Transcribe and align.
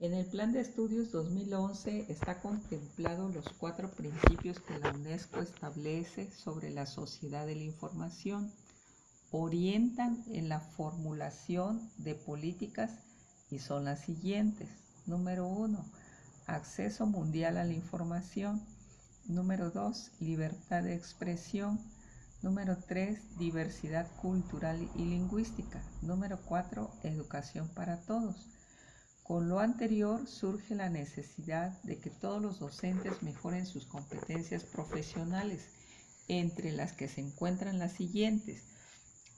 En 0.00 0.14
el 0.14 0.26
Plan 0.26 0.52
de 0.52 0.60
Estudios 0.60 1.10
2011 1.10 2.06
está 2.08 2.40
contemplado 2.40 3.28
los 3.30 3.52
cuatro 3.54 3.90
principios 3.90 4.60
que 4.60 4.78
la 4.78 4.92
UNESCO 4.92 5.40
establece 5.40 6.30
sobre 6.30 6.70
la 6.70 6.86
sociedad 6.86 7.44
de 7.46 7.56
la 7.56 7.64
información. 7.64 8.52
Orientan 9.32 10.22
en 10.28 10.48
la 10.48 10.60
formulación 10.60 11.90
de 11.96 12.14
políticas 12.14 13.00
y 13.50 13.58
son 13.58 13.86
las 13.86 14.02
siguientes. 14.04 14.68
Número 15.04 15.48
uno, 15.48 15.84
acceso 16.46 17.04
mundial 17.06 17.56
a 17.56 17.64
la 17.64 17.72
información. 17.72 18.62
Número 19.24 19.72
dos, 19.72 20.12
libertad 20.20 20.84
de 20.84 20.94
expresión. 20.94 21.80
Número 22.40 22.78
tres, 22.86 23.36
diversidad 23.36 24.06
cultural 24.22 24.88
y 24.94 25.06
lingüística. 25.06 25.82
Número 26.02 26.38
cuatro, 26.40 26.92
educación 27.02 27.66
para 27.74 28.02
todos. 28.02 28.57
Con 29.28 29.50
lo 29.50 29.60
anterior 29.60 30.26
surge 30.26 30.74
la 30.74 30.88
necesidad 30.88 31.82
de 31.82 31.98
que 31.98 32.08
todos 32.08 32.40
los 32.40 32.60
docentes 32.60 33.22
mejoren 33.22 33.66
sus 33.66 33.84
competencias 33.84 34.64
profesionales, 34.64 35.68
entre 36.28 36.72
las 36.72 36.94
que 36.94 37.08
se 37.08 37.20
encuentran 37.20 37.78
las 37.78 37.92
siguientes. 37.92 38.62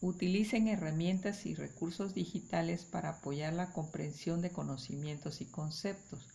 Utilicen 0.00 0.68
herramientas 0.68 1.44
y 1.44 1.56
recursos 1.56 2.14
digitales 2.14 2.84
para 2.84 3.08
apoyar 3.08 3.52
la 3.52 3.72
comprensión 3.72 4.40
de 4.42 4.52
conocimientos 4.52 5.40
y 5.40 5.46
conceptos. 5.46 6.28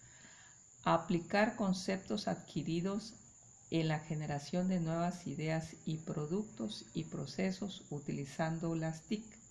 Aplicar 0.83 1.55
conceptos 1.55 2.27
adquiridos 2.27 3.13
en 3.71 3.87
la 3.87 3.99
generación 3.99 4.67
de 4.67 4.81
nuevas 4.81 5.27
ideas 5.27 5.77
y 5.85 5.99
productos 5.99 6.87
y 6.93 7.05
procesos 7.05 7.85
utilizando 7.89 8.75
las 8.75 9.03
TIC 9.03 9.44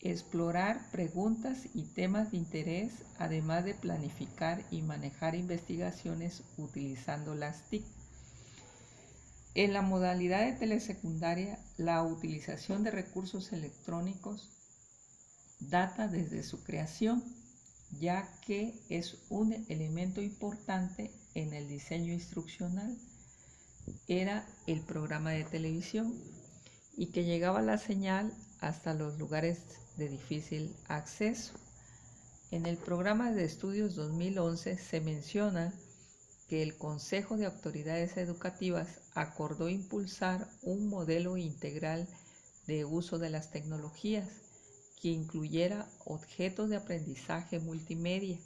explorar 0.00 0.90
preguntas 0.90 1.66
y 1.74 1.82
temas 1.82 2.30
de 2.30 2.36
interés, 2.36 2.92
además 3.18 3.64
de 3.64 3.74
planificar 3.74 4.64
y 4.70 4.82
manejar 4.82 5.34
investigaciones 5.34 6.42
utilizando 6.58 7.34
las 7.34 7.68
TIC. 7.68 7.84
En 9.54 9.72
la 9.72 9.80
modalidad 9.80 10.44
de 10.44 10.52
telesecundaria, 10.52 11.58
la 11.78 12.02
utilización 12.02 12.84
de 12.84 12.90
recursos 12.90 13.52
electrónicos 13.52 14.50
data 15.60 16.08
desde 16.08 16.42
su 16.42 16.62
creación, 16.62 17.24
ya 17.98 18.28
que 18.42 18.74
es 18.90 19.16
un 19.30 19.54
elemento 19.68 20.20
importante 20.20 21.10
en 21.34 21.54
el 21.54 21.68
diseño 21.68 22.12
instruccional. 22.12 22.98
Era 24.08 24.46
el 24.66 24.80
programa 24.82 25.30
de 25.30 25.44
televisión 25.44 26.12
y 26.96 27.06
que 27.06 27.24
llegaba 27.24 27.62
la 27.62 27.78
señal 27.78 28.32
hasta 28.60 28.94
los 28.94 29.18
lugares 29.18 29.62
de 29.96 30.08
difícil 30.08 30.74
acceso. 30.88 31.54
En 32.50 32.66
el 32.66 32.76
programa 32.76 33.32
de 33.32 33.44
estudios 33.44 33.94
2011 33.94 34.78
se 34.78 35.00
menciona 35.00 35.74
que 36.48 36.62
el 36.62 36.76
Consejo 36.76 37.36
de 37.36 37.46
Autoridades 37.46 38.16
Educativas 38.16 39.00
acordó 39.14 39.68
impulsar 39.68 40.48
un 40.62 40.88
modelo 40.88 41.36
integral 41.36 42.06
de 42.66 42.84
uso 42.84 43.18
de 43.18 43.30
las 43.30 43.50
tecnologías 43.50 44.28
que 45.00 45.08
incluyera 45.08 45.88
objetos 46.04 46.70
de 46.70 46.76
aprendizaje 46.76 47.58
multimedia, 47.58 48.38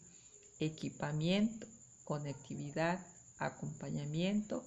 equipamiento, 0.61 1.67
conectividad, 2.05 3.07
acompañamiento 3.39 4.65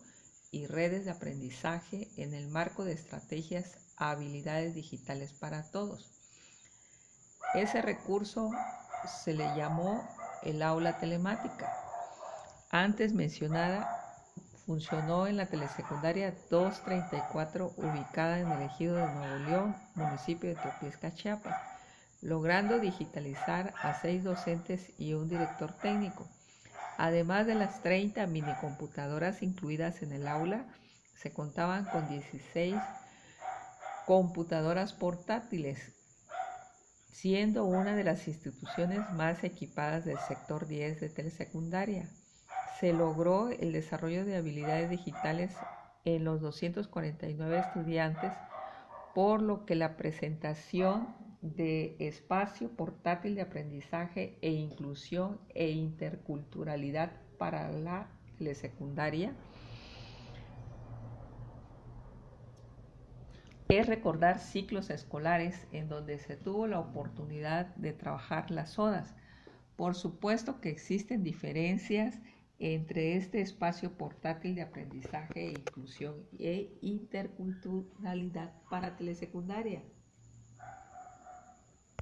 y 0.51 0.67
redes 0.67 1.05
de 1.05 1.11
aprendizaje 1.11 2.07
en 2.17 2.33
el 2.33 2.47
marco 2.47 2.85
de 2.85 2.93
estrategias 2.93 3.77
habilidades 3.97 4.75
digitales 4.75 5.33
para 5.33 5.63
todos. 5.71 6.22
Ese 7.53 7.81
recurso 7.81 8.51
se 9.07 9.33
le 9.33 9.45
llamó 9.55 10.07
el 10.43 10.61
aula 10.61 10.99
telemática. 10.99 11.71
Antes 12.71 13.13
mencionada, 13.13 13.87
funcionó 14.65 15.27
en 15.27 15.37
la 15.37 15.45
telesecundaria 15.45 16.33
234 16.49 17.73
ubicada 17.77 18.39
en 18.39 18.51
el 18.51 18.63
ejido 18.63 18.95
de 18.95 19.05
Nuevo 19.05 19.35
León, 19.45 19.75
municipio 19.95 20.49
de 20.49 20.55
Teopiesca, 20.55 21.13
Chiapas, 21.13 21.55
logrando 22.21 22.79
digitalizar 22.79 23.73
a 23.81 23.93
seis 23.93 24.23
docentes 24.23 24.91
y 24.97 25.13
un 25.13 25.27
director 25.27 25.73
técnico. 25.73 26.27
Además 26.97 27.45
de 27.45 27.55
las 27.55 27.81
30 27.81 28.25
minicomputadoras 28.27 29.43
incluidas 29.43 30.01
en 30.01 30.13
el 30.13 30.27
aula, 30.27 30.65
se 31.15 31.33
contaban 31.33 31.85
con 31.85 32.07
16 32.07 32.75
computadoras 34.05 34.93
portátiles, 34.93 35.93
siendo 37.13 37.65
una 37.65 37.95
de 37.95 38.03
las 38.03 38.27
instituciones 38.27 38.99
más 39.13 39.43
equipadas 39.43 40.03
del 40.03 40.17
sector 40.27 40.67
10 40.67 40.99
de 40.99 41.09
telesecundaria. 41.09 42.09
Se 42.79 42.91
logró 42.91 43.49
el 43.49 43.71
desarrollo 43.71 44.25
de 44.25 44.35
habilidades 44.35 44.89
digitales 44.89 45.55
en 46.05 46.25
los 46.25 46.41
249 46.41 47.59
estudiantes, 47.59 48.31
por 49.13 49.43
lo 49.43 49.65
que 49.65 49.75
la 49.75 49.95
presentación 49.95 51.15
de 51.41 51.95
espacio 51.99 52.69
portátil 52.75 53.35
de 53.35 53.41
aprendizaje 53.41 54.37
e 54.41 54.49
inclusión 54.49 55.39
e 55.53 55.69
interculturalidad 55.69 57.11
para 57.37 57.69
la 57.71 58.07
telesecundaria 58.39 59.35
es 63.77 63.87
recordar 63.87 64.39
ciclos 64.39 64.89
escolares 64.89 65.67
en 65.71 65.87
donde 65.87 66.19
se 66.19 66.35
tuvo 66.35 66.67
la 66.67 66.79
oportunidad 66.79 67.75
de 67.75 67.93
trabajar 67.93 68.51
las 68.51 68.77
odas. 68.77 69.15
Por 69.75 69.95
supuesto 69.95 70.59
que 70.59 70.69
existen 70.69 71.23
diferencias 71.23 72.19
entre 72.59 73.15
este 73.15 73.41
espacio 73.41 73.97
portátil 73.97 74.55
de 74.55 74.61
aprendizaje 74.61 75.47
e 75.47 75.51
inclusión 75.51 76.15
e 76.39 76.77
interculturalidad 76.81 78.53
para 78.69 78.95
telesecundaria. 78.95 79.83